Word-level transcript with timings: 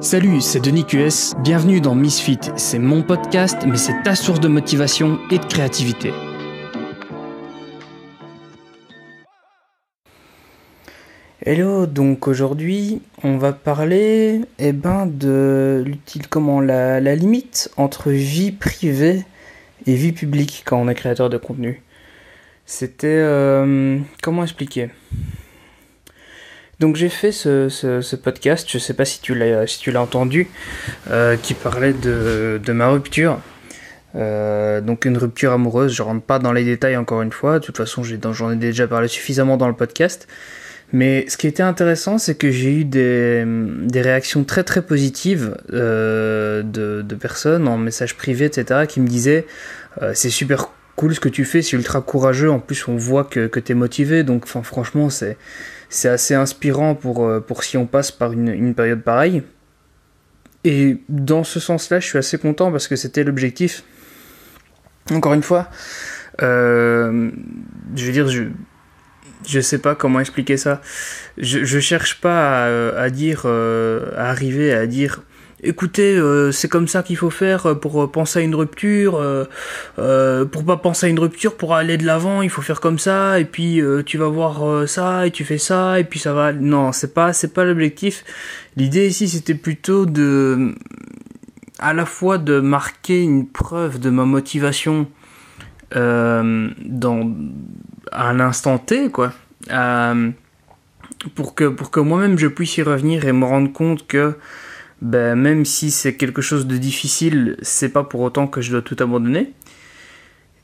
Salut, 0.00 0.42
c'est 0.42 0.60
Denis 0.60 0.84
QS, 0.84 1.34
bienvenue 1.42 1.80
dans 1.80 1.94
Misfit. 1.94 2.38
C'est 2.56 2.78
mon 2.78 3.02
podcast, 3.02 3.56
mais 3.66 3.78
c'est 3.78 4.02
ta 4.02 4.14
source 4.14 4.40
de 4.40 4.46
motivation 4.46 5.18
et 5.30 5.38
de 5.38 5.44
créativité. 5.46 6.12
Hello, 11.40 11.86
donc 11.86 12.28
aujourd'hui 12.28 13.00
on 13.22 13.38
va 13.38 13.54
parler 13.54 14.42
eh 14.58 14.72
ben, 14.72 15.06
de 15.06 15.82
l'utile 15.86 16.28
comment 16.28 16.60
la, 16.60 17.00
limite 17.14 17.70
entre 17.78 18.10
vie 18.10 18.52
privée 18.52 19.24
et 19.86 19.94
vie 19.94 20.12
publique 20.12 20.62
quand 20.66 20.78
on 20.78 20.88
est 20.88 20.94
créateur 20.94 21.30
de 21.30 21.38
contenu. 21.38 21.82
C'était 22.66 23.06
euh, 23.08 23.98
comment 24.22 24.42
expliquer? 24.42 24.90
Donc 26.78 26.96
j'ai 26.96 27.08
fait 27.08 27.32
ce, 27.32 27.68
ce, 27.68 28.16
podcast, 28.16 28.66
je 28.70 28.78
sais 28.78 28.92
pas 28.92 29.06
si 29.06 29.20
tu 29.20 29.34
l'as 29.34 29.66
si 29.66 29.78
tu 29.78 29.90
l'as 29.90 30.02
entendu, 30.02 30.48
euh, 31.10 31.36
qui 31.36 31.54
parlait 31.54 31.94
de, 31.94 32.60
de 32.62 32.72
ma 32.72 32.88
rupture. 32.88 33.40
Euh, 34.14 34.80
donc 34.80 35.04
une 35.04 35.16
rupture 35.16 35.52
amoureuse, 35.52 35.92
je 35.92 36.02
rentre 36.02 36.24
pas 36.24 36.38
dans 36.38 36.52
les 36.52 36.64
détails 36.64 36.96
encore 36.96 37.22
une 37.22 37.32
fois, 37.32 37.58
de 37.58 37.64
toute 37.64 37.76
façon 37.76 38.02
j'en 38.02 38.50
ai 38.50 38.56
déjà 38.56 38.86
parlé 38.86 39.08
suffisamment 39.08 39.56
dans 39.56 39.68
le 39.68 39.74
podcast. 39.74 40.28
Mais 40.92 41.24
ce 41.28 41.36
qui 41.36 41.48
était 41.48 41.64
intéressant, 41.64 42.16
c'est 42.16 42.36
que 42.36 42.50
j'ai 42.50 42.72
eu 42.72 42.84
des, 42.84 43.44
des, 43.44 44.00
réactions 44.02 44.44
très 44.44 44.62
très 44.62 44.82
positives 44.82 45.56
euh, 45.72 46.62
de, 46.62 47.02
de, 47.02 47.14
personnes 47.16 47.66
en 47.66 47.76
message 47.76 48.16
privé, 48.16 48.44
etc., 48.44 48.86
qui 48.86 49.00
me 49.00 49.08
disaient 49.08 49.46
c'est 50.12 50.30
super 50.30 50.68
cool 50.96 51.14
ce 51.14 51.20
que 51.20 51.28
tu 51.28 51.44
fais, 51.44 51.62
c'est 51.62 51.76
ultra 51.76 52.00
courageux, 52.00 52.50
en 52.50 52.58
plus 52.58 52.88
on 52.88 52.96
voit 52.96 53.24
que, 53.24 53.46
que 53.46 53.60
tu 53.60 53.72
es 53.72 53.74
motivé, 53.74 54.24
donc 54.24 54.46
franchement 54.46 55.10
c'est 55.10 55.36
c'est 55.88 56.08
assez 56.08 56.34
inspirant 56.34 56.94
pour, 56.94 57.24
euh, 57.24 57.40
pour 57.40 57.64
si 57.64 57.76
on 57.76 57.86
passe 57.86 58.10
par 58.10 58.32
une, 58.32 58.48
une 58.48 58.74
période 58.74 59.02
pareille. 59.02 59.42
Et 60.64 60.98
dans 61.08 61.44
ce 61.44 61.60
sens-là, 61.60 62.00
je 62.00 62.06
suis 62.06 62.18
assez 62.18 62.38
content 62.38 62.72
parce 62.72 62.88
que 62.88 62.96
c'était 62.96 63.22
l'objectif. 63.22 63.84
Encore 65.12 65.34
une 65.34 65.42
fois, 65.42 65.70
euh, 66.42 67.30
je 67.94 68.04
veux 68.04 68.12
dire, 68.12 68.26
je, 68.26 68.44
je 69.46 69.60
sais 69.60 69.78
pas 69.78 69.94
comment 69.94 70.18
expliquer 70.18 70.56
ça. 70.56 70.80
Je, 71.38 71.78
cherche 71.78 72.20
pas 72.20 72.64
à, 72.64 72.98
à 72.98 73.10
dire, 73.10 73.42
euh, 73.44 74.10
à 74.16 74.30
arriver 74.30 74.74
à 74.74 74.88
dire 74.88 75.22
écoutez, 75.62 76.16
euh, 76.16 76.52
c'est 76.52 76.68
comme 76.68 76.88
ça 76.88 77.02
qu'il 77.02 77.16
faut 77.16 77.30
faire 77.30 77.66
euh, 77.66 77.74
pour 77.74 78.02
euh, 78.02 78.10
penser 78.10 78.40
à 78.40 78.42
une 78.42 78.54
rupture. 78.54 79.12
Pour 79.96 80.64
pas 80.64 80.76
penser 80.76 81.06
à 81.06 81.08
une 81.08 81.18
rupture, 81.18 81.56
pour 81.56 81.74
aller 81.74 81.96
de 81.96 82.04
l'avant, 82.04 82.42
il 82.42 82.50
faut 82.50 82.62
faire 82.62 82.80
comme 82.80 82.98
ça. 82.98 83.40
Et 83.40 83.44
puis 83.44 83.80
tu 84.04 84.18
vas 84.18 84.28
voir 84.28 84.88
ça 84.88 85.26
et 85.26 85.30
tu 85.30 85.44
fais 85.44 85.58
ça 85.58 85.98
et 85.98 86.04
puis 86.04 86.18
ça 86.18 86.32
va. 86.32 86.52
Non, 86.52 86.92
c'est 86.92 87.14
pas 87.14 87.32
c'est 87.32 87.52
pas 87.52 87.64
l'objectif. 87.64 88.24
L'idée 88.76 89.06
ici, 89.08 89.28
c'était 89.28 89.54
plutôt 89.54 90.06
de 90.06 90.74
à 91.78 91.92
la 91.92 92.06
fois 92.06 92.38
de 92.38 92.60
marquer 92.60 93.22
une 93.22 93.48
preuve 93.48 93.98
de 94.00 94.10
ma 94.10 94.24
motivation 94.24 95.08
dans 95.92 97.34
à 98.12 98.32
l'instant 98.32 98.78
T, 98.78 99.10
quoi. 99.10 99.32
pour 101.34 101.54
que 101.54 101.64
pour 101.68 101.90
que 101.90 102.00
moi-même 102.00 102.38
je 102.38 102.48
puisse 102.48 102.76
y 102.76 102.82
revenir 102.82 103.26
et 103.26 103.32
me 103.32 103.44
rendre 103.44 103.72
compte 103.72 104.06
que 104.06 104.36
ben, 105.02 105.36
même 105.36 105.64
si 105.64 105.90
c'est 105.90 106.14
quelque 106.14 106.42
chose 106.42 106.66
de 106.66 106.76
difficile, 106.76 107.56
c'est 107.62 107.90
pas 107.90 108.04
pour 108.04 108.20
autant 108.20 108.46
que 108.46 108.60
je 108.60 108.70
dois 108.70 108.82
tout 108.82 108.96
abandonner. 109.00 109.52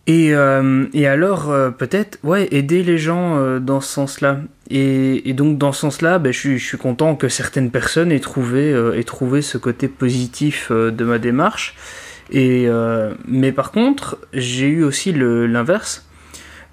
Et, 0.09 0.35
euh, 0.35 0.87
et 0.93 1.07
alors, 1.07 1.51
euh, 1.51 1.71
peut-être, 1.71 2.19
ouais, 2.25 2.49
aider 2.51 2.83
les 2.83 2.99
gens 2.99 3.39
euh, 3.39 3.61
dans 3.61 3.81
ce 3.81 3.93
sens-là. 3.93 4.41
Et, 4.69 5.33
donc, 5.35 5.59
dans 5.59 5.73
ce 5.73 5.81
sens-là, 5.83 6.19
ben, 6.19 6.33
je, 6.33 6.39
suis, 6.39 6.59
je 6.59 6.67
suis 6.67 6.79
content 6.79 7.15
que 7.15 7.29
certaines 7.29 7.71
personnes 7.71 8.11
aient 8.11 8.21
trouvé, 8.21 8.71
aient 8.97 9.05
trouvé 9.05 9.43
ce 9.43 9.59
côté 9.59 9.87
positif 9.87 10.73
de 10.73 11.05
ma 11.05 11.19
démarche. 11.19 11.77
Et, 12.31 12.69
mais 13.27 13.53
par 13.53 13.71
contre, 13.71 14.19
j'ai 14.33 14.69
eu 14.69 14.83
aussi 14.83 15.13
l'inverse 15.13 16.09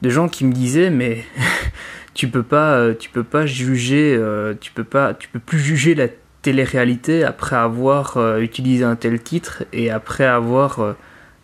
de 0.02 0.10
gens 0.10 0.30
qui 0.30 0.46
me 0.46 0.54
disaient, 0.54 0.90
mais 0.90 1.26
tu 2.14 2.30
peux 2.30 2.44
pas, 2.44 2.94
tu 2.94 3.10
peux 3.10 3.26
pas 3.26 3.46
juger, 3.46 4.18
tu 4.62 4.72
peux 4.72 4.86
pas, 4.86 5.14
tu 5.14 5.28
peux 5.28 5.40
plus 5.40 5.60
juger 5.60 5.94
la 5.94 6.08
télé-réalité 6.50 7.24
après 7.24 7.56
avoir 7.56 8.18
euh, 8.18 8.40
utilisé 8.40 8.84
un 8.84 8.96
tel 8.96 9.22
titre 9.22 9.66
et 9.72 9.92
après 9.92 10.26
avoir 10.26 10.80
euh, 10.80 10.94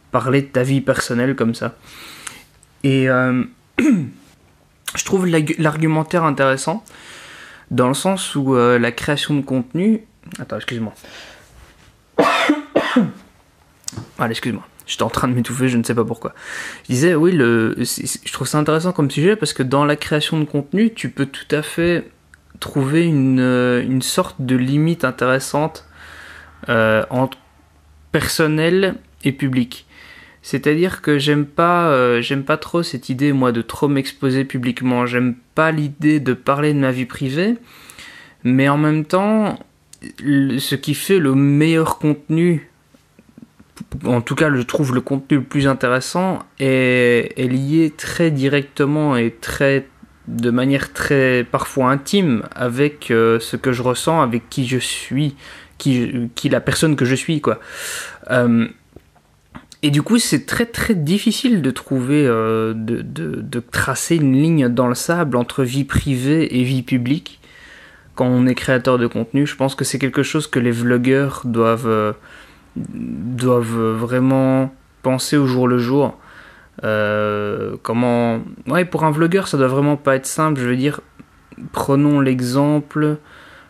parlé 0.09 0.41
de 0.41 0.47
ta 0.47 0.63
vie 0.63 0.81
personnelle 0.81 1.35
comme 1.35 1.53
ça. 1.53 1.75
Et 2.83 3.07
euh, 3.07 3.44
je 3.79 5.05
trouve 5.05 5.27
l'argumentaire 5.27 6.23
intéressant 6.23 6.83
dans 7.69 7.88
le 7.88 7.94
sens 7.94 8.33
où 8.33 8.55
la 8.55 8.91
création 8.91 9.35
de 9.35 9.41
contenu. 9.41 10.01
Attends, 10.39 10.55
excuse-moi. 10.55 10.94
Allez, 14.17 14.31
excuse-moi. 14.31 14.65
J'étais 14.88 15.03
en 15.03 15.09
train 15.09 15.27
de 15.27 15.33
m'étouffer, 15.33 15.67
je 15.69 15.77
ne 15.77 15.83
sais 15.83 15.95
pas 15.95 16.05
pourquoi. 16.05 16.33
Je 16.83 16.94
disais, 16.94 17.13
oui, 17.13 17.31
le, 17.31 17.75
je 17.77 18.33
trouve 18.33 18.47
ça 18.47 18.57
intéressant 18.57 18.91
comme 18.91 19.11
sujet 19.11 19.35
parce 19.35 19.53
que 19.53 19.61
dans 19.61 19.85
la 19.85 19.95
création 19.95 20.39
de 20.39 20.45
contenu, 20.45 20.94
tu 20.94 21.09
peux 21.09 21.27
tout 21.27 21.55
à 21.55 21.61
fait 21.61 22.09
trouver 22.59 23.05
une, 23.05 23.39
euh, 23.39 23.81
une 23.81 24.01
sorte 24.01 24.38
de 24.39 24.55
limite 24.55 25.03
intéressante 25.03 25.85
euh, 26.69 27.03
entre 27.09 27.38
personnel 28.11 28.95
et 29.23 29.31
public. 29.31 29.85
C'est-à-dire 30.41 31.01
que 31.01 31.17
j'aime 31.17 31.45
pas, 31.45 31.88
euh, 31.88 32.21
pas 32.45 32.57
trop 32.57 32.83
cette 32.83 33.09
idée 33.09 33.33
moi 33.33 33.51
de 33.51 33.61
trop 33.61 33.88
m'exposer 33.88 34.45
publiquement. 34.45 35.05
J'aime 35.05 35.35
pas 35.55 35.71
l'idée 35.71 36.19
de 36.19 36.33
parler 36.33 36.73
de 36.73 36.79
ma 36.79 36.91
vie 36.91 37.05
privée, 37.05 37.55
mais 38.44 38.69
en 38.69 38.77
même 38.77 39.05
temps, 39.05 39.59
ce 40.19 40.75
qui 40.75 40.94
fait 40.94 41.17
le 41.17 41.33
meilleur 41.33 41.97
contenu, 41.97 42.69
en 44.05 44.21
tout 44.21 44.35
cas 44.35 44.53
je 44.53 44.61
trouve 44.61 44.94
le 44.94 45.01
contenu 45.01 45.38
le 45.38 45.44
plus 45.44 45.67
intéressant, 45.67 46.39
est 46.59 47.35
lié 47.38 47.91
très 47.97 48.29
directement 48.29 49.17
et 49.17 49.31
très 49.31 49.88
de 50.28 50.50
manière 50.50 50.94
très 50.94 51.46
parfois 51.50 51.91
intime 51.91 52.44
avec 52.56 53.12
euh, 53.12 53.40
ce 53.40 53.56
que 53.56 53.72
je 53.72 53.81
ressens, 53.81 54.22
avec 54.22 54.50
qui 54.50 54.68
je 54.68 54.78
suis, 54.78 55.36
qui, 55.78 56.50
la 56.50 56.62
personne 56.62 56.96
que 56.96 57.06
je 57.06 57.16
suis, 57.16 57.41
quoi. 57.41 57.59
Euh, 58.31 58.68
et 59.84 59.91
du 59.91 60.02
coup, 60.02 60.18
c'est 60.18 60.47
très 60.47 60.66
très 60.66 60.96
difficile 60.96 61.62
de 61.62 61.69
trouver, 61.69 62.25
euh, 62.25 62.74
de, 62.74 63.02
de, 63.02 63.41
de, 63.41 63.59
tracer 63.59 64.16
une 64.16 64.34
ligne 64.34 64.68
dans 64.68 64.88
le 64.88 64.96
sable 64.96 65.38
entre 65.38 65.63
vie 65.63 65.84
privée 65.84 66.59
et 66.59 66.63
vie 66.63 66.81
publique 66.81 67.40
quand 68.16 68.25
on 68.25 68.47
est 68.47 68.56
créateur 68.56 68.97
de 68.97 69.06
contenu. 69.06 69.46
Je 69.46 69.56
pense 69.56 69.75
que 69.75 69.86
c'est 69.86 70.00
quelque 70.00 70.24
chose 70.24 70.47
que 70.47 70.57
les 70.57 70.72
vlogueurs 70.72 71.42
doivent, 71.46 72.16
doivent 72.75 73.92
vraiment 73.92 74.74
penser 75.03 75.38
au 75.38 75.46
jour 75.46 75.68
le 75.68 75.78
jour. 75.78 76.18
Euh, 76.84 77.75
comment. 77.81 78.41
Ouais, 78.68 78.86
pour 78.86 79.03
un 79.03 79.12
vlogueur, 79.12 79.47
ça 79.47 79.58
doit 79.58 79.68
vraiment 79.68 79.97
pas 79.97 80.16
être 80.16 80.25
simple. 80.25 80.59
Je 80.59 80.68
veux 80.68 80.75
dire, 80.75 81.02
prenons 81.72 82.19
l'exemple 82.19 83.18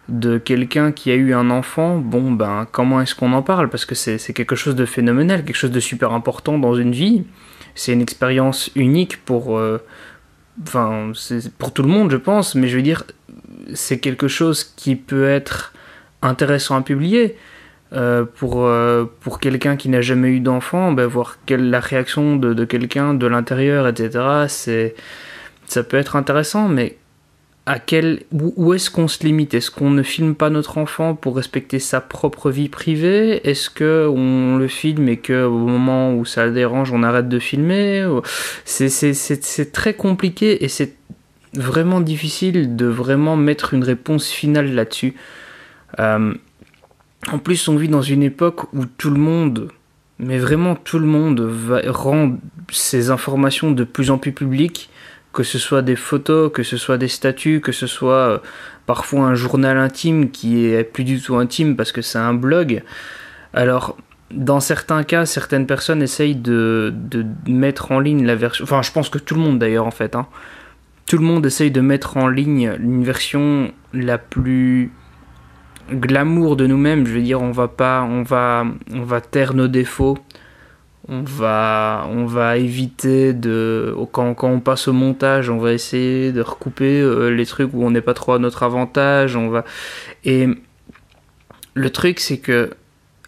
de 0.10 0.38
quelqu'un 0.38 0.92
qui 0.92 1.12
a 1.12 1.16
eu 1.16 1.34
un 1.34 1.50
enfant. 1.50 1.98
Bon, 1.98 2.32
ben, 2.32 2.68
comment 2.72 3.02
est-ce 3.02 3.16
qu'on 3.16 3.34
en 3.34 3.42
parle? 3.42 3.70
Parce 3.70 3.86
que 3.86 3.96
c'est 3.96 4.34
quelque 4.34 4.56
chose 4.56 4.76
de 4.76 4.86
phénoménal, 4.86 5.44
quelque 5.44 5.56
chose 5.56 5.72
de 5.72 5.80
super 5.80 6.14
important 6.14 6.58
dans 6.58 6.76
une 6.76 6.92
vie. 6.92 7.24
C'est 7.76 7.94
une 7.94 8.02
expérience 8.02 8.72
unique 8.76 9.24
pour. 9.26 9.58
Euh, 9.58 9.80
enfin, 10.64 11.12
c'est 11.14 11.52
pour 11.54 11.74
tout 11.74 11.84
le 11.84 11.90
monde, 11.90 12.12
je 12.12 12.18
pense, 12.18 12.56
mais 12.56 12.68
je 12.68 12.78
veux 12.78 12.84
dire, 12.84 13.04
c'est 13.74 14.00
quelque 14.00 14.28
chose 14.28 14.64
qui 14.64 14.96
peut 14.96 15.28
être 15.28 15.74
intéressant 16.22 16.76
à 16.76 16.82
publier. 16.82 17.36
Euh, 17.94 18.26
pour, 18.26 18.66
euh, 18.66 19.06
pour 19.22 19.40
quelqu'un 19.40 19.78
qui 19.78 19.90
n'a 19.90 20.02
jamais 20.02 20.30
eu 20.30 20.40
d'enfant, 20.40 20.92
ben, 20.92 21.06
voir 21.06 21.38
la 21.48 21.80
réaction 21.80 22.36
de, 22.36 22.54
de 22.54 22.66
quelqu'un 22.66 23.14
de 23.14 23.28
l'intérieur, 23.28 23.88
etc., 23.88 24.46
c'est, 24.48 24.96
ça 25.68 25.84
peut 25.84 25.98
être 25.98 26.16
intéressant, 26.16 26.68
mais 26.68 26.98
à 27.68 27.80
quel, 27.80 28.24
où, 28.32 28.74
est-ce 28.74 28.92
qu'on 28.92 29.08
se 29.08 29.24
limite? 29.24 29.54
Est-ce 29.56 29.72
qu'on 29.72 29.90
ne 29.90 30.04
filme 30.04 30.36
pas 30.36 30.52
notre 30.52 30.78
enfant 30.78 31.16
pour 31.16 31.36
respecter 31.36 31.80
sa 31.80 32.00
propre 32.00 32.52
vie 32.52 32.70
privée? 32.70 33.48
Est-ce 33.48 33.72
que 33.72 34.08
on 34.08 34.58
le 34.58 34.68
filme 34.68 35.10
et 35.10 35.18
que 35.18 35.46
au 35.46 35.58
moment 35.58 36.14
où 36.14 36.26
ça 36.26 36.46
le 36.46 36.52
dérange, 36.52 36.92
on 36.92 37.02
arrête 37.02 37.28
de 37.28 37.40
filmer? 37.40 38.08
C'est 38.66 39.72
très 39.72 39.96
compliqué 39.96 40.64
et 40.64 40.68
c'est 40.68 40.96
vraiment 41.56 42.02
difficile 42.02 42.76
de 42.76 42.86
vraiment 42.86 43.36
mettre 43.36 43.74
une 43.74 43.84
réponse 43.84 44.30
finale 44.30 44.72
là-dessus. 44.74 45.16
Euh, 46.00 46.36
en 47.32 47.40
plus, 47.40 47.68
on 47.68 47.76
vit 47.76 47.88
dans 47.88 48.02
une 48.02 48.24
époque 48.24 48.72
où 48.74 48.86
tout 48.86 49.10
le 49.10 49.20
monde, 49.20 49.70
mais 50.20 50.38
vraiment 50.38 50.76
tout 50.76 51.00
le 51.00 51.08
monde, 51.08 51.42
va, 51.42 51.82
rend 51.88 52.38
ces 52.72 53.10
informations 53.10 53.72
de 53.72 53.84
plus 53.84 54.12
en 54.12 54.18
plus 54.18 54.32
publiques, 54.32 54.90
que 55.34 55.44
ce 55.44 55.58
soit 55.58 55.82
des 55.82 55.96
photos, 55.96 56.52
que 56.52 56.64
ce 56.64 56.78
soit 56.78 56.98
des 56.98 57.08
statuts, 57.08 57.62
que 57.62 57.72
ce 57.72 57.88
soit 57.88 58.14
euh, 58.14 58.38
parfois 58.86 59.22
un 59.22 59.36
journal 59.36 59.78
intime 59.78 60.32
qui 60.32 60.66
est 60.66 60.84
plus 60.84 61.04
du 61.04 61.20
tout 61.20 61.36
intime 61.36 61.76
parce 61.76 61.92
que 61.92 62.02
c'est 62.02 62.20
un 62.20 62.34
blog. 62.34 62.84
Alors, 63.54 63.98
dans 64.32 64.60
certains 64.60 65.04
cas, 65.04 65.26
certaines 65.26 65.66
personnes 65.66 66.02
essayent 66.02 66.36
de, 66.36 66.94
de, 66.94 67.26
mettre 67.48 67.92
en 67.92 68.00
ligne 68.00 68.26
la 68.26 68.36
version. 68.36 68.64
Enfin, 68.64 68.82
je 68.82 68.92
pense 68.92 69.10
que 69.10 69.18
tout 69.18 69.36
le 69.36 69.42
monde 69.42 69.60
d'ailleurs, 69.60 69.88
en 69.88 69.92
fait. 69.92 70.16
Hein. 70.16 70.28
Tout 71.08 71.18
le 71.18 71.24
monde 71.24 71.46
essaye 71.46 71.72
de 71.72 71.82
mettre 71.82 72.18
en 72.18 72.28
ligne 72.28 72.76
une 72.80 73.04
version 73.04 73.72
la 73.94 74.18
plus 74.18 74.92
glamour 75.92 76.56
de 76.56 76.68
nous-mêmes. 76.68 77.06
Je 77.06 77.14
veux 77.14 77.22
dire, 77.22 77.42
on 77.42 77.52
va 77.52 77.68
pas, 77.68 78.04
on 78.04 78.24
va, 78.24 78.66
on 78.94 79.04
va 79.04 79.22
taire 79.22 79.54
nos 79.54 79.68
défauts. 79.68 80.18
On 81.08 81.22
va, 81.22 82.08
on 82.10 82.26
va 82.26 82.58
éviter 82.58 83.34
de, 83.34 83.96
quand, 84.12 84.34
quand 84.34 84.50
on 84.50 84.60
passe 84.60 84.88
au 84.88 84.94
montage, 84.94 85.52
on 85.52 85.60
va 85.60 85.72
essayer 85.72 86.32
de 86.32 86.42
recouper 86.42 87.00
euh, 87.00 87.30
les 87.30 87.46
trucs 87.46 87.72
où 87.76 87.86
on 87.86 87.92
n'est 87.92 88.02
pas 88.02 88.16
trop 88.16 88.34
à 88.34 88.40
notre 88.40 88.64
avantage. 88.64 89.36
On 89.36 89.50
va, 89.50 89.66
et 90.24 90.48
le 91.76 91.90
truc, 91.92 92.20
c'est 92.20 92.40
que 92.40 92.72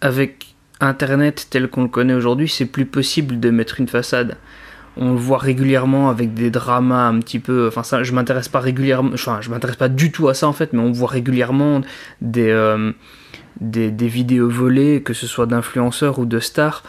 avec 0.00 0.54
Internet 0.80 1.46
tel 1.50 1.68
qu'on 1.68 1.82
le 1.82 1.88
connaît 1.88 2.14
aujourd'hui, 2.14 2.48
c'est 2.48 2.66
plus 2.66 2.86
possible 2.86 3.38
de 3.38 3.50
mettre 3.50 3.78
une 3.80 3.88
façade 3.88 4.36
on 4.98 5.12
le 5.12 5.18
voit 5.18 5.38
régulièrement 5.38 6.10
avec 6.10 6.34
des 6.34 6.50
dramas 6.50 7.06
un 7.06 7.20
petit 7.20 7.38
peu. 7.38 7.68
Enfin, 7.68 7.82
ça, 7.82 8.02
je 8.02 8.12
m'intéresse 8.12 8.48
pas 8.48 8.60
régulièrement. 8.60 9.10
Enfin, 9.14 9.38
je 9.40 9.50
m'intéresse 9.50 9.76
pas 9.76 9.88
du 9.88 10.10
tout 10.10 10.28
à 10.28 10.34
ça 10.34 10.48
en 10.48 10.52
fait, 10.52 10.72
mais 10.72 10.80
on 10.80 10.92
voit 10.92 11.08
régulièrement 11.08 11.80
des, 12.20 12.50
euh, 12.50 12.92
des, 13.60 14.08
vidéos 14.08 14.48
volées, 14.48 15.02
que 15.02 15.14
ce 15.14 15.26
soit 15.26 15.46
d'influenceurs 15.46 16.18
ou 16.18 16.26
de 16.26 16.40
stars. 16.40 16.82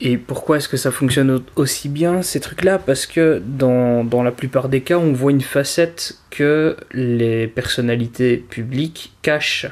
Et 0.00 0.16
pourquoi 0.16 0.56
est-ce 0.56 0.68
que 0.68 0.78
ça 0.78 0.90
fonctionne 0.90 1.42
aussi 1.56 1.90
bien 1.90 2.22
ces 2.22 2.40
trucs-là? 2.40 2.78
Parce 2.78 3.06
que 3.06 3.42
dans, 3.44 4.02
dans 4.02 4.22
la 4.22 4.32
plupart 4.32 4.70
des 4.70 4.80
cas, 4.80 4.96
on 4.96 5.12
voit 5.12 5.30
une 5.30 5.42
facette 5.42 6.18
que 6.30 6.76
les 6.92 7.46
personnalités 7.46 8.38
publiques 8.38 9.12
cachent. 9.20 9.66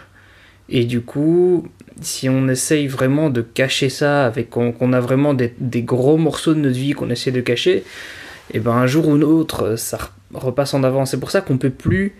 Et 0.68 0.84
du 0.84 1.00
coup, 1.00 1.66
si 2.00 2.28
on 2.28 2.48
essaye 2.48 2.86
vraiment 2.86 3.30
de 3.30 3.42
cacher 3.42 3.88
ça, 3.88 4.26
avec 4.26 4.50
qu'on 4.50 4.92
a 4.92 5.00
vraiment 5.00 5.34
des, 5.34 5.82
gros 5.82 6.16
morceaux 6.16 6.54
de 6.54 6.60
notre 6.60 6.76
vie 6.76 6.92
qu'on 6.92 7.10
essaie 7.10 7.30
de 7.30 7.40
cacher, 7.40 7.84
et 8.50 8.56
eh 8.56 8.60
ben 8.60 8.72
un 8.72 8.86
jour 8.86 9.08
ou 9.08 9.16
l'autre, 9.16 9.76
ça 9.76 9.98
repasse 10.32 10.72
en 10.72 10.82
avant. 10.82 11.04
C'est 11.04 11.20
pour 11.20 11.30
ça 11.30 11.42
qu'on 11.42 11.58
peut 11.58 11.70
plus, 11.70 12.14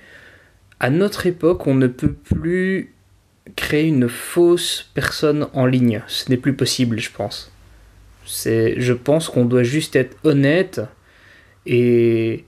à 0.79 0.91
notre 0.91 1.27
époque, 1.27 1.67
on 1.67 1.75
ne 1.75 1.87
peut 1.87 2.13
plus 2.13 2.93
créer 3.57 3.87
une 3.87 4.09
fausse 4.09 4.91
personne 4.93 5.49
en 5.55 5.65
ligne. 5.65 6.03
Ce 6.07 6.29
n'est 6.29 6.37
plus 6.37 6.55
possible, 6.55 6.99
je 6.99 7.11
pense. 7.11 7.51
C'est, 8.27 8.79
je 8.79 8.93
pense 8.93 9.31
qu'on 9.31 9.47
doit 9.47 9.63
juste 9.63 9.97
être 9.97 10.19
honnête 10.25 10.83
et 11.65 12.45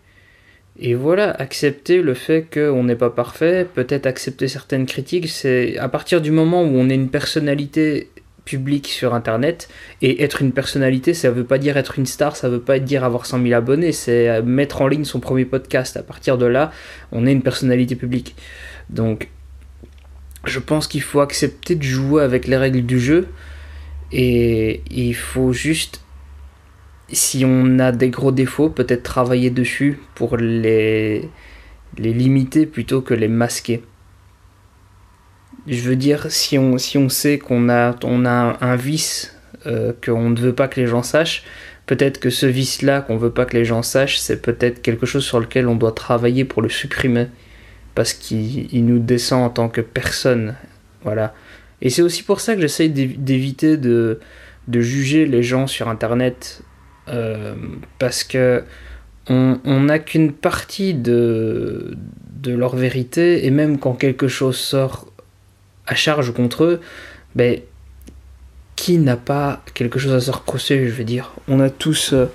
et 0.80 0.94
voilà, 0.94 1.30
accepter 1.30 2.00
le 2.00 2.14
fait 2.14 2.46
qu'on 2.52 2.84
n'est 2.84 2.96
pas 2.96 3.10
parfait, 3.10 3.66
peut-être 3.74 4.06
accepter 4.06 4.48
certaines 4.48 4.86
critiques, 4.86 5.28
c'est 5.28 5.76
à 5.76 5.88
partir 5.88 6.22
du 6.22 6.30
moment 6.30 6.62
où 6.62 6.74
on 6.74 6.88
est 6.88 6.94
une 6.94 7.10
personnalité 7.10 8.08
publique 8.46 8.88
sur 8.88 9.14
Internet, 9.14 9.68
et 10.00 10.24
être 10.24 10.40
une 10.40 10.52
personnalité, 10.52 11.12
ça 11.12 11.28
ne 11.28 11.34
veut 11.34 11.44
pas 11.44 11.58
dire 11.58 11.76
être 11.76 11.98
une 11.98 12.06
star, 12.06 12.34
ça 12.34 12.48
ne 12.48 12.54
veut 12.54 12.60
pas 12.60 12.78
dire 12.78 13.04
avoir 13.04 13.26
100 13.26 13.42
000 13.42 13.54
abonnés, 13.54 13.92
c'est 13.92 14.40
mettre 14.42 14.80
en 14.80 14.88
ligne 14.88 15.04
son 15.04 15.20
premier 15.20 15.44
podcast. 15.44 15.98
À 15.98 16.02
partir 16.02 16.38
de 16.38 16.46
là, 16.46 16.72
on 17.12 17.26
est 17.26 17.32
une 17.32 17.42
personnalité 17.42 17.94
publique. 17.94 18.34
Donc, 18.88 19.28
je 20.46 20.58
pense 20.58 20.88
qu'il 20.88 21.02
faut 21.02 21.20
accepter 21.20 21.74
de 21.74 21.82
jouer 21.82 22.22
avec 22.22 22.46
les 22.48 22.56
règles 22.56 22.86
du 22.86 22.98
jeu, 22.98 23.28
et 24.12 24.82
il 24.90 25.14
faut 25.14 25.52
juste 25.52 26.00
si 27.12 27.44
on 27.44 27.78
a 27.78 27.92
des 27.92 28.10
gros 28.10 28.32
défauts, 28.32 28.70
peut-être 28.70 29.02
travailler 29.02 29.50
dessus 29.50 30.00
pour 30.14 30.36
les, 30.36 31.28
les 31.98 32.12
limiter 32.12 32.66
plutôt 32.66 33.00
que 33.00 33.14
les 33.14 33.28
masquer. 33.28 33.82
Je 35.66 35.80
veux 35.80 35.96
dire, 35.96 36.30
si 36.30 36.58
on, 36.58 36.78
si 36.78 36.98
on 36.98 37.08
sait 37.08 37.38
qu'on 37.38 37.68
a, 37.68 37.94
on 38.04 38.24
a 38.24 38.56
un 38.60 38.76
vice 38.76 39.36
euh, 39.66 39.92
qu'on 40.04 40.30
ne 40.30 40.40
veut 40.40 40.54
pas 40.54 40.68
que 40.68 40.80
les 40.80 40.86
gens 40.86 41.02
sachent, 41.02 41.44
peut-être 41.86 42.18
que 42.18 42.30
ce 42.30 42.46
vice-là 42.46 43.02
qu'on 43.02 43.14
ne 43.14 43.18
veut 43.18 43.32
pas 43.32 43.44
que 43.44 43.56
les 43.56 43.64
gens 43.64 43.82
sachent, 43.82 44.18
c'est 44.18 44.40
peut-être 44.40 44.80
quelque 44.80 45.06
chose 45.06 45.24
sur 45.24 45.40
lequel 45.40 45.68
on 45.68 45.76
doit 45.76 45.92
travailler 45.92 46.44
pour 46.44 46.62
le 46.62 46.68
supprimer. 46.68 47.26
Parce 47.94 48.12
qu'il 48.12 48.86
nous 48.86 49.00
descend 49.00 49.42
en 49.42 49.50
tant 49.50 49.68
que 49.68 49.80
personne. 49.80 50.54
Voilà. 51.02 51.34
Et 51.82 51.90
c'est 51.90 52.02
aussi 52.02 52.22
pour 52.22 52.40
ça 52.40 52.54
que 52.54 52.60
j'essaye 52.60 52.88
d'éviter 52.88 53.76
de, 53.76 54.20
de 54.68 54.80
juger 54.80 55.26
les 55.26 55.42
gens 55.42 55.66
sur 55.66 55.88
Internet 55.88 56.62
euh, 57.10 57.54
parce 57.98 58.24
que 58.24 58.62
on 59.28 59.80
n'a 59.80 60.00
qu'une 60.00 60.32
partie 60.32 60.92
de, 60.92 61.96
leur 62.44 62.74
vérité, 62.74 63.46
et 63.46 63.50
même 63.50 63.78
quand 63.78 63.92
quelque 63.92 64.26
chose 64.26 64.56
sort 64.56 65.06
à 65.86 65.94
charge 65.94 66.32
contre 66.32 66.64
eux, 66.64 66.80
ben, 67.36 67.60
qui 68.74 68.98
n'a 68.98 69.16
pas 69.16 69.62
quelque 69.74 70.00
chose 70.00 70.12
à 70.12 70.20
se 70.20 70.32
reprocher, 70.32 70.88
je 70.88 70.92
veux 70.92 71.04
dire? 71.04 71.32
On 71.48 71.60
a 71.60 71.70
tous... 71.70 72.12
Euh, 72.12 72.26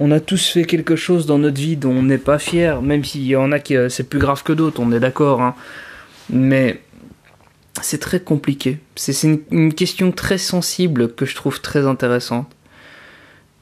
on 0.00 0.10
a 0.10 0.18
tous 0.18 0.48
fait 0.48 0.64
quelque 0.64 0.96
chose 0.96 1.24
dans 1.24 1.38
notre 1.38 1.60
vie 1.60 1.76
dont 1.76 1.92
on 1.92 2.02
n'est 2.02 2.18
pas 2.18 2.40
fier, 2.40 2.82
même 2.82 3.04
s'il 3.04 3.24
y 3.24 3.36
en 3.36 3.52
a 3.52 3.60
qui 3.60 3.76
euh, 3.76 3.88
c'est 3.88 4.02
plus 4.02 4.18
grave 4.18 4.42
que 4.42 4.52
d'autres, 4.52 4.80
on 4.80 4.90
est 4.90 4.98
d'accord. 4.98 5.40
Hein. 5.40 5.54
Mais 6.30 6.80
c'est 7.80 8.00
très 8.00 8.20
compliqué. 8.20 8.78
C'est 8.96 9.22
une, 9.50 9.72
question 9.74 10.10
très 10.10 10.38
sensible 10.38 11.14
que 11.14 11.26
je 11.26 11.34
trouve 11.34 11.60
très 11.60 11.86
intéressante 11.86 12.48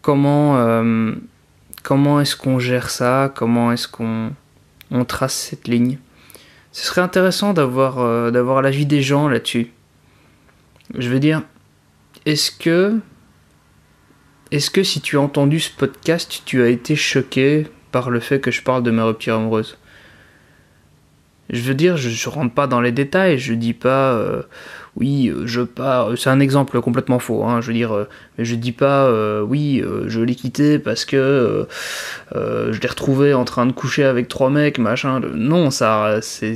comment, 0.03 0.59
euh, 0.59 1.13
comment 1.83 2.21
est-ce 2.21 2.37
qu'on 2.37 2.59
gère 2.59 2.91
ça 2.91 3.33
Comment 3.35 3.73
est-ce 3.73 3.89
qu'on 3.89 4.33
on 4.91 5.05
trace 5.05 5.35
cette 5.35 5.69
ligne 5.69 5.99
Ce 6.73 6.87
serait 6.87 7.01
intéressant 7.01 7.55
d'avoir 7.55 8.01
euh, 8.01 8.31
d'avoir 8.31 8.61
l'avis 8.61 8.85
des 8.85 9.01
gens 9.01 9.29
là-dessus. 9.29 9.73
Je 10.99 11.09
veux 11.09 11.21
dire, 11.21 11.43
est-ce 12.27 12.51
que 12.51 12.99
est-ce 14.51 14.71
que 14.71 14.83
si 14.83 15.01
tu 15.01 15.17
as 15.17 15.21
entendu 15.21 15.61
ce 15.61 15.71
podcast, 15.71 16.43
tu 16.45 16.63
as 16.63 16.69
été 16.69 16.95
choqué 16.95 17.67
par 17.91 18.11
le 18.11 18.21
fait 18.21 18.39
que 18.41 18.51
je 18.51 18.63
parle 18.63 18.83
de 18.83 18.91
ma 18.91 19.05
rupture 19.05 19.37
amoureuse? 19.37 19.79
Je 21.51 21.61
veux 21.61 21.75
dire, 21.75 21.97
je, 21.97 22.09
je 22.09 22.29
rentre 22.29 22.55
pas 22.55 22.67
dans 22.67 22.81
les 22.81 22.93
détails, 22.93 23.39
je 23.39 23.53
dis 23.53 23.75
pas 23.75 24.13
euh, 24.13 24.43
oui, 24.97 25.29
euh, 25.29 25.47
je 25.47 25.61
pars. 25.61 26.11
Euh, 26.11 26.17
c'est 26.17 26.31
un 26.31 26.41
exemple 26.41 26.81
complètement 26.81 27.19
faux. 27.19 27.45
Hein, 27.45 27.61
je 27.61 27.69
veux 27.69 27.73
dire, 27.75 28.07
mais 28.39 28.45
je 28.45 28.55
dis 28.55 28.73
pas 28.73 29.11
oui, 29.43 29.83
je 30.07 30.21
l'ai 30.21 30.35
quitté 30.35 30.79
parce 30.79 31.05
que 31.05 31.67
je 32.35 32.81
l'ai 32.81 32.89
retrouvé 32.89 33.35
en 33.35 33.45
train 33.45 33.67
de 33.67 33.73
coucher 33.73 34.05
avec 34.05 34.29
trois 34.29 34.51
mecs, 34.51 34.79
machin. 34.79 35.21
Non, 35.35 35.71
ça, 35.71 36.21
c'est, 36.23 36.55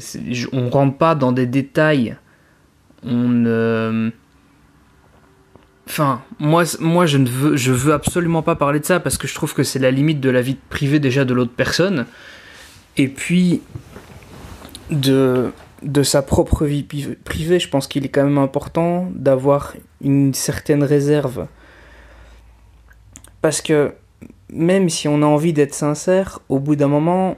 on 0.52 0.70
rentre 0.70 0.96
pas 0.96 1.14
dans 1.14 1.32
des 1.32 1.46
détails. 1.46 2.16
On 3.04 4.12
Enfin, 5.88 6.22
moi, 6.40 6.64
moi 6.80 7.06
je 7.06 7.16
ne 7.16 7.28
veux, 7.28 7.56
je 7.56 7.70
veux 7.70 7.92
absolument 7.92 8.42
pas 8.42 8.56
parler 8.56 8.80
de 8.80 8.84
ça 8.84 8.98
parce 8.98 9.18
que 9.18 9.28
je 9.28 9.34
trouve 9.34 9.54
que 9.54 9.62
c'est 9.62 9.78
la 9.78 9.92
limite 9.92 10.20
de 10.20 10.30
la 10.30 10.42
vie 10.42 10.56
privée 10.68 10.98
déjà 10.98 11.24
de 11.24 11.32
l'autre 11.32 11.52
personne. 11.56 12.06
Et 12.96 13.08
puis, 13.08 13.62
de 14.90 15.52
sa 16.02 16.22
propre 16.22 16.64
vie 16.64 16.84
privée, 17.24 17.58
je 17.58 17.68
pense 17.68 17.86
qu'il 17.86 18.04
est 18.04 18.08
quand 18.08 18.24
même 18.24 18.38
important 18.38 19.08
d'avoir 19.14 19.74
une 20.00 20.34
certaine 20.34 20.82
réserve. 20.82 21.46
Parce 23.42 23.60
que 23.60 23.92
même 24.50 24.88
si 24.88 25.08
on 25.08 25.22
a 25.22 25.26
envie 25.26 25.52
d'être 25.52 25.74
sincère, 25.74 26.40
au 26.48 26.58
bout 26.58 26.76
d'un 26.76 26.88
moment, 26.88 27.36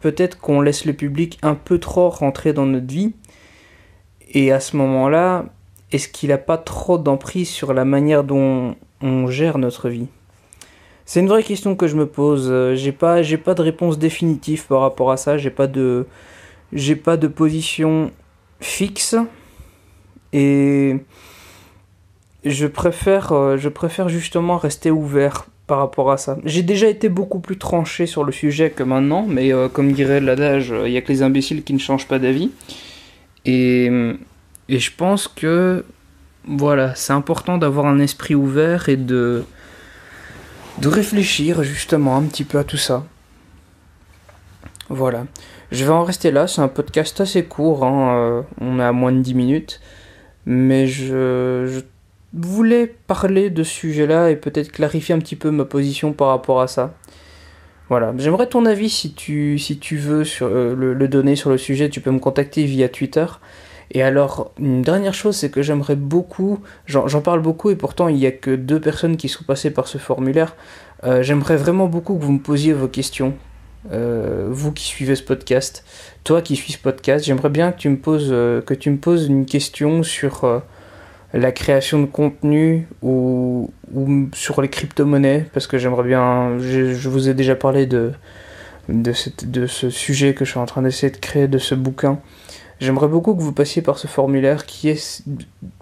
peut-être 0.00 0.38
qu'on 0.38 0.60
laisse 0.60 0.84
le 0.84 0.92
public 0.92 1.38
un 1.42 1.54
peu 1.54 1.78
trop 1.78 2.08
rentrer 2.08 2.52
dans 2.52 2.66
notre 2.66 2.86
vie. 2.86 3.12
Et 4.32 4.52
à 4.52 4.60
ce 4.60 4.76
moment-là, 4.76 5.46
est-ce 5.92 6.08
qu'il 6.08 6.28
n'a 6.28 6.38
pas 6.38 6.58
trop 6.58 6.98
d'emprise 6.98 7.48
sur 7.48 7.74
la 7.74 7.84
manière 7.84 8.24
dont 8.24 8.76
on 9.00 9.26
gère 9.26 9.58
notre 9.58 9.88
vie? 9.88 10.06
C'est 11.04 11.18
une 11.18 11.28
vraie 11.28 11.42
question 11.42 11.74
que 11.74 11.88
je 11.88 11.96
me 11.96 12.06
pose. 12.06 12.74
J'ai 12.74 12.92
pas, 12.92 13.22
j'ai 13.22 13.38
pas 13.38 13.54
de 13.54 13.62
réponse 13.62 13.98
définitive 13.98 14.66
par 14.66 14.80
rapport 14.80 15.10
à 15.10 15.16
ça. 15.16 15.36
J'ai 15.36 15.50
pas 15.50 15.66
de, 15.66 16.06
j'ai 16.72 16.96
pas 16.96 17.16
de 17.16 17.26
position 17.26 18.10
fixe 18.60 19.16
et 20.32 20.96
je 22.44 22.66
préfère, 22.66 23.32
euh, 23.32 23.56
je 23.56 23.68
préfère 23.68 24.08
justement 24.08 24.56
rester 24.56 24.90
ouvert 24.90 25.46
par 25.66 25.78
rapport 25.78 26.10
à 26.10 26.16
ça. 26.16 26.38
J'ai 26.44 26.62
déjà 26.62 26.88
été 26.88 27.08
beaucoup 27.08 27.40
plus 27.40 27.58
tranché 27.58 28.06
sur 28.06 28.24
le 28.24 28.32
sujet 28.32 28.70
que 28.70 28.82
maintenant, 28.82 29.26
mais 29.28 29.52
euh, 29.52 29.68
comme 29.68 29.92
dirait 29.92 30.20
l'adage, 30.20 30.74
il 30.84 30.90
n'y 30.90 30.96
a 30.96 31.00
que 31.00 31.12
les 31.12 31.22
imbéciles 31.22 31.62
qui 31.62 31.72
ne 31.72 31.78
changent 31.78 32.08
pas 32.08 32.18
d'avis. 32.18 32.50
Et, 33.44 33.90
et 34.68 34.78
je 34.78 34.90
pense 34.96 35.28
que 35.28 35.84
voilà, 36.46 36.94
c'est 36.94 37.12
important 37.12 37.58
d'avoir 37.58 37.86
un 37.86 37.98
esprit 37.98 38.34
ouvert 38.34 38.88
et 38.88 38.96
de, 38.96 39.44
de 40.78 40.88
réfléchir 40.88 41.62
justement 41.62 42.16
un 42.16 42.22
petit 42.22 42.44
peu 42.44 42.58
à 42.58 42.64
tout 42.64 42.76
ça. 42.76 43.04
Voilà. 44.90 45.26
Je 45.70 45.84
vais 45.84 45.92
en 45.92 46.02
rester 46.02 46.32
là, 46.32 46.48
c'est 46.48 46.60
un 46.60 46.68
podcast 46.68 47.20
assez 47.20 47.44
court, 47.44 47.84
hein, 47.84 48.16
euh, 48.16 48.42
on 48.60 48.80
à 48.80 48.90
moins 48.90 49.12
de 49.12 49.20
10 49.20 49.34
minutes, 49.34 49.80
mais 50.46 50.88
je, 50.88 51.82
voulais 52.32 52.92
parler 53.06 53.50
de 53.50 53.62
ce 53.62 53.72
sujet-là 53.72 54.30
et 54.30 54.36
peut-être 54.36 54.72
clarifier 54.72 55.14
un 55.14 55.20
petit 55.20 55.36
peu 55.36 55.52
ma 55.52 55.64
position 55.64 56.12
par 56.12 56.28
rapport 56.28 56.60
à 56.60 56.66
ça. 56.66 56.94
Voilà, 57.88 58.12
j'aimerais 58.18 58.48
ton 58.48 58.66
avis 58.66 58.90
si 58.90 59.14
tu, 59.14 59.58
si 59.58 59.78
tu 59.78 59.96
veux 59.96 60.24
euh, 60.42 60.74
le, 60.74 61.08
donner 61.08 61.36
sur 61.36 61.50
le 61.50 61.58
sujet, 61.58 61.88
tu 61.88 62.00
peux 62.00 62.10
me 62.10 62.18
contacter 62.18 62.64
via 62.64 62.88
Twitter. 62.88 63.26
Et 63.92 64.02
alors, 64.02 64.52
une 64.58 64.82
dernière 64.82 65.14
chose, 65.14 65.36
c'est 65.36 65.50
que 65.50 65.62
j'aimerais 65.62 65.96
beaucoup, 65.96 66.60
j'en 66.86 67.20
parle 67.20 67.42
beaucoup 67.42 67.70
et 67.70 67.76
pourtant 67.76 68.08
il 68.08 68.16
n'y 68.16 68.26
a 68.26 68.32
que 68.32 68.56
deux 68.56 68.80
personnes 68.80 69.16
qui 69.16 69.28
sont 69.28 69.44
passées 69.44 69.70
par 69.70 69.86
ce 69.86 69.98
formulaire, 69.98 70.56
euh, 71.04 71.22
j'aimerais 71.22 71.56
vraiment 71.56 71.86
beaucoup 71.86 72.16
que 72.16 72.24
vous 72.24 72.32
me 72.32 72.40
posiez 72.40 72.72
vos 72.72 72.88
questions 72.88 73.34
euh, 73.92 74.48
vous 74.50 74.72
qui 74.72 74.84
suivez 74.84 75.16
ce 75.16 75.22
podcast, 75.22 75.84
toi 76.22 76.42
qui 76.42 76.56
suis 76.56 76.74
ce 76.74 76.78
podcast, 76.78 77.24
j'aimerais 77.24 77.48
bien 77.48 77.72
que 77.72 77.78
tu 77.78 77.88
me 77.88 77.96
poses, 77.96 78.28
euh, 78.30 78.60
que 78.60 78.74
tu 78.74 78.90
me 78.90 78.98
poses 78.98 79.26
une 79.26 79.46
question 79.46 80.02
sur 80.02 80.44
euh, 80.44 80.58
la 81.32 81.50
création 81.50 81.98
de 82.00 82.06
contenu 82.06 82.86
ou, 83.02 83.70
sur 84.34 84.60
les 84.60 84.68
crypto-monnaies, 84.68 85.46
parce 85.54 85.66
que 85.66 85.78
j'aimerais 85.78 86.06
bien, 86.06 86.58
je, 86.58 87.08
vous 87.08 87.30
ai 87.30 87.34
déjà 87.34 87.56
parlé 87.56 87.86
de, 87.86 88.12
de, 88.88 89.12
ce 89.12 89.88
sujet 89.88 90.34
que 90.34 90.44
je 90.44 90.50
suis 90.50 90.60
en 90.60 90.66
train 90.66 90.82
d'essayer 90.82 91.10
de 91.10 91.16
créer, 91.16 91.48
de 91.48 91.56
ce 91.58 91.74
bouquin. 91.74 92.18
J'aimerais 92.80 93.08
beaucoup 93.08 93.34
que 93.34 93.40
vous 93.42 93.52
passiez 93.52 93.80
par 93.82 93.98
ce 93.98 94.06
formulaire 94.06 94.66
qui 94.66 94.90
est 94.90 95.24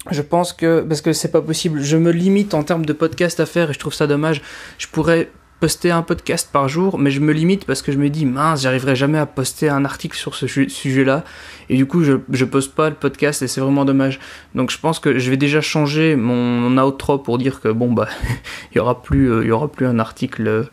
Je 0.10 0.22
pense 0.22 0.54
que, 0.54 0.82
parce 0.82 1.02
que 1.02 1.14
c'est 1.14 1.32
pas 1.32 1.42
possible, 1.42 1.82
je 1.82 1.98
me 1.98 2.12
limite 2.12 2.54
en 2.54 2.64
termes 2.64 2.86
de 2.86 2.94
podcast 2.94 3.40
à 3.40 3.46
faire 3.46 3.70
et 3.70 3.74
je 3.74 3.80
trouve 3.80 3.94
ça 3.94 4.08
dommage. 4.08 4.42
Je 4.80 4.88
pourrais 4.88 5.30
poster 5.62 5.92
un 5.92 6.02
podcast 6.02 6.50
par 6.52 6.68
jour, 6.68 6.98
mais 6.98 7.12
je 7.12 7.20
me 7.20 7.32
limite 7.32 7.66
parce 7.66 7.84
que 7.84 7.92
je 7.92 8.00
me 8.00 8.10
dis, 8.10 8.26
mince, 8.26 8.64
j'arriverai 8.64 8.96
jamais 8.96 9.20
à 9.20 9.28
poster 9.28 9.70
un 9.70 9.86
article 9.86 10.18
sur 10.18 10.34
ce 10.34 10.48
sujet-là. 10.48 11.24
Et 11.70 11.78
du 11.78 11.86
coup, 11.86 12.04
je, 12.04 12.14
je 12.32 12.46
poste 12.46 12.74
pas 12.74 12.90
le 12.90 12.96
podcast 12.96 13.44
et 13.44 13.48
c'est 13.48 13.62
vraiment 13.62 13.86
dommage. 13.86 14.20
Donc 14.56 14.72
je 14.72 14.80
pense 14.80 14.98
que 14.98 15.20
je 15.20 15.30
vais 15.30 15.38
déjà 15.38 15.62
changer 15.62 16.16
mon, 16.16 16.76
outro 16.84 17.20
pour 17.20 17.38
dire 17.38 17.62
que 17.62 17.68
bon, 17.68 17.94
bah, 17.94 18.08
il 18.72 18.78
y 18.78 18.80
aura 18.80 19.04
plus, 19.04 19.32
euh, 19.32 19.46
y 19.46 19.52
aura 19.52 19.72
plus 19.72 19.86
un 19.86 20.00
article 20.00 20.48
euh, 20.48 20.64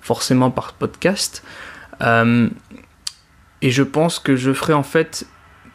forcément 0.00 0.50
par 0.50 0.72
podcast. 0.72 1.44
Euh, 2.00 2.48
et 3.60 3.70
je 3.70 3.82
pense 3.82 4.18
que 4.18 4.36
je 4.36 4.54
ferai 4.54 4.72
en 4.72 4.82
fait 4.82 5.26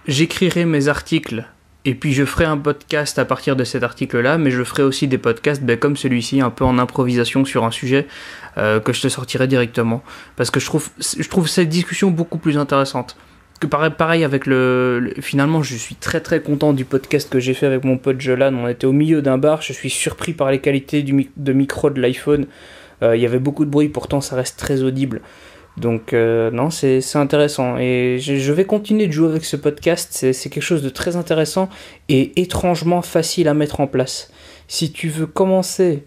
j'écrirai 0.07 0.65
mes 0.65 0.87
articles 0.87 1.45
et 1.87 1.93
puis 1.93 2.13
je 2.13 2.25
ferai 2.25 2.45
un 2.45 2.57
podcast 2.57 3.19
à 3.19 3.25
partir 3.25 3.55
de 3.55 3.63
cet 3.63 3.83
article-là, 3.83 4.39
mais 4.39 4.49
je 4.49 4.63
ferai 4.63 4.81
aussi 4.81 5.07
des 5.07 5.19
podcasts 5.19 5.61
ben, 5.61 5.77
comme 5.77 5.95
celui-ci, 5.95 6.41
un 6.41 6.49
peu 6.49 6.65
en 6.65 6.79
improvisation 6.79 7.45
sur 7.45 7.63
un 7.63 7.69
sujet 7.69 8.07
euh, 8.57 8.79
que 8.79 8.91
je 8.91 9.01
te 9.01 9.07
sortirai 9.07 9.47
directement. 9.47 10.03
Parce 10.35 10.49
que 10.49 10.59
je 10.59 10.65
trouve, 10.65 11.47
cette 11.47 11.69
discussion 11.69 12.09
beaucoup 12.09 12.39
plus 12.39 12.57
intéressante. 12.57 13.15
Que 13.59 13.67
pareil, 13.67 13.91
pareil 13.95 14.23
avec 14.23 14.47
le, 14.47 15.13
Finalement, 15.21 15.61
je 15.61 15.75
suis 15.75 15.95
très 15.95 16.21
très 16.21 16.41
content 16.41 16.73
du 16.73 16.85
podcast 16.85 17.29
que 17.29 17.39
j'ai 17.39 17.53
fait 17.53 17.67
avec 17.67 17.83
mon 17.83 17.99
pote 17.99 18.19
Jolan. 18.19 18.53
On 18.55 18.67
était 18.67 18.87
au 18.87 18.91
milieu 18.91 19.21
d'un 19.21 19.37
bar, 19.37 19.61
je 19.61 19.71
suis 19.71 19.91
surpris 19.91 20.33
par 20.33 20.49
les 20.49 20.59
qualités 20.59 21.03
du, 21.03 21.29
de 21.37 21.53
micro 21.53 21.91
de 21.91 22.01
l'iPhone. 22.01 22.47
Euh, 23.03 23.15
il 23.15 23.21
y 23.21 23.25
avait 23.27 23.39
beaucoup 23.39 23.63
de 23.63 23.69
bruit, 23.69 23.89
pourtant 23.89 24.21
ça 24.21 24.35
reste 24.35 24.57
très 24.57 24.81
audible. 24.81 25.21
Donc 25.77 26.13
euh, 26.13 26.51
non, 26.51 26.69
c'est 26.69 27.01
intéressant. 27.15 27.77
Et 27.77 28.17
je, 28.19 28.35
je, 28.35 28.51
vais 28.53 28.65
continuer 28.65 29.07
de 29.07 29.11
jouer 29.11 29.27
avec 29.27 29.43
ce 29.43 29.57
podcast. 29.57 30.31
C'est 30.31 30.49
quelque 30.49 30.63
chose 30.63 30.81
de 30.81 30.89
très 30.89 31.15
intéressant 31.15 31.69
et 32.07 32.39
étrangement 32.41 33.01
facile 33.01 33.47
à 33.47 33.53
mettre 33.53 33.81
en 33.81 33.87
place. 33.87 34.31
Si 34.67 34.91
tu 34.91 35.09
veux 35.09 35.27
commencer 35.27 36.05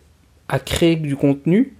à 0.48 0.58
créer 0.58 0.96
du 0.96 1.16
contenu, 1.16 1.76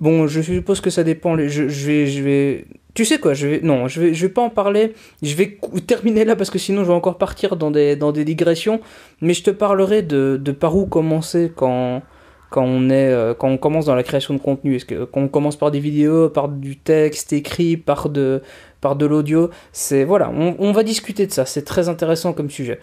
bon, 0.00 0.26
je 0.26 0.40
suppose 0.40 0.80
que 0.80 0.90
ça 0.90 1.04
dépend. 1.04 1.38
Je, 1.38 1.68
je 1.68 1.86
vais, 1.86 2.06
je 2.08 2.22
vais, 2.22 2.66
tu 2.94 3.04
sais 3.04 3.18
quoi, 3.18 3.32
je 3.32 3.46
vais, 3.46 3.60
non, 3.62 3.86
je 3.86 4.00
vais, 4.00 4.14
je 4.14 4.26
vais 4.26 4.32
pas 4.32 4.42
en 4.42 4.50
parler. 4.50 4.94
Je 5.22 5.34
vais 5.36 5.58
terminer 5.86 6.24
là 6.24 6.34
parce 6.34 6.50
que 6.50 6.58
sinon 6.58 6.82
je 6.82 6.88
vais 6.88 6.94
encore 6.94 7.16
partir 7.16 7.56
dans 7.56 7.70
des, 7.70 7.94
dans 7.94 8.10
des 8.10 8.24
digressions. 8.24 8.80
Mais 9.20 9.34
je 9.34 9.44
te 9.44 9.50
parlerai 9.50 10.02
de, 10.02 10.36
de 10.42 10.52
par 10.52 10.76
où 10.76 10.86
commencer 10.86 11.52
quand 11.54 12.02
quand 12.52 12.64
on 12.64 12.90
est 12.90 13.10
euh, 13.12 13.34
quand 13.34 13.48
on 13.48 13.56
commence 13.56 13.86
dans 13.86 13.94
la 13.94 14.02
création 14.02 14.34
de 14.34 14.38
contenu. 14.38 14.76
Est-ce 14.76 14.84
que 14.84 15.04
quand 15.04 15.22
on 15.22 15.28
commence 15.28 15.56
par 15.56 15.70
des 15.70 15.80
vidéos 15.80 16.28
par 16.28 16.48
du 16.48 16.76
texte 16.76 17.32
écrit 17.32 17.76
par 17.76 18.10
de 18.10 18.42
l'audio? 18.82 19.50
C'est 19.72 20.04
voilà 20.04 20.30
on, 20.30 20.72
va 20.72 20.82
discuter 20.84 21.26
de 21.26 21.32
ça. 21.32 21.46
C'est 21.46 21.64
très 21.64 21.88
intéressant 21.88 22.32
comme 22.32 22.50
sujet. 22.50 22.78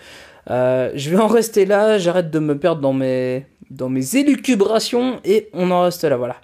Euh, 0.50 0.92
je 0.96 1.10
vais 1.12 1.18
en 1.18 1.28
rester 1.28 1.66
là. 1.66 1.98
J'arrête 1.98 2.32
de 2.32 2.40
me 2.40 2.58
perdre 2.58 2.82
dans 2.82 2.94
mes 2.94 3.46
dans 3.70 3.90
mes 3.90 4.16
élucubrations 4.16 5.20
et 5.24 5.50
on 5.54 5.72
en 5.72 5.84
reste 5.84 6.04
là. 6.04 6.18
Voilà. 6.18 6.36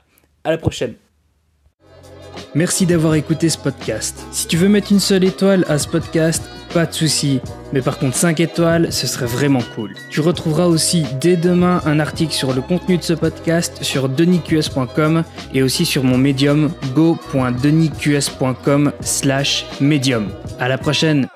À 0.43 0.51
la 0.51 0.57
prochaine. 0.57 0.93
Merci 2.53 2.85
d'avoir 2.85 3.15
écouté 3.15 3.49
ce 3.49 3.57
podcast. 3.57 4.25
Si 4.31 4.47
tu 4.47 4.55
veux 4.55 4.69
mettre 4.69 4.91
une 4.91 4.99
seule 4.99 5.23
étoile 5.23 5.65
à 5.67 5.77
ce 5.77 5.87
podcast, 5.87 6.43
pas 6.75 6.85
de 6.85 6.93
souci. 6.93 7.39
Mais 7.71 7.81
par 7.81 7.97
contre 7.97 8.17
5 8.17 8.41
étoiles, 8.41 8.91
ce 8.91 9.07
serait 9.07 9.27
vraiment 9.27 9.61
cool. 9.75 9.93
Tu 10.09 10.19
retrouveras 10.19 10.65
aussi 10.65 11.05
dès 11.21 11.37
demain 11.37 11.81
un 11.85 12.01
article 12.01 12.33
sur 12.33 12.51
le 12.53 12.59
contenu 12.61 12.97
de 12.97 13.03
ce 13.03 13.13
podcast 13.13 13.81
sur 13.81 14.09
denisqs.com 14.09 15.23
et 15.53 15.63
aussi 15.63 15.85
sur 15.85 16.03
mon 16.03 16.17
médium 16.17 16.69
go.denisqs.com 16.93 18.91
slash 18.99 19.65
medium. 19.79 20.27
À 20.59 20.67
la 20.67 20.77
prochaine 20.77 21.29